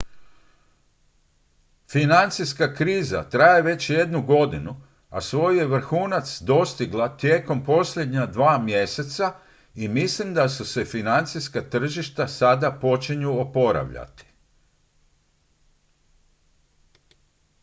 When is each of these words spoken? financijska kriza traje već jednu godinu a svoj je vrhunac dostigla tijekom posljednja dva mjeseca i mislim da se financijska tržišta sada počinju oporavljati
financijska 1.87 2.75
kriza 2.75 3.29
traje 3.29 3.61
već 3.61 3.89
jednu 3.89 4.21
godinu 4.21 4.81
a 5.09 5.21
svoj 5.21 5.57
je 5.57 5.65
vrhunac 5.67 6.41
dostigla 6.41 7.17
tijekom 7.17 7.63
posljednja 7.65 8.25
dva 8.25 8.57
mjeseca 8.57 9.33
i 9.75 9.87
mislim 9.87 10.33
da 10.33 10.49
se 10.49 10.85
financijska 10.85 11.69
tržišta 11.69 12.27
sada 12.27 12.71
počinju 12.81 13.39
oporavljati 13.41 14.25